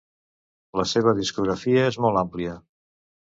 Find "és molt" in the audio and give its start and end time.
1.91-2.21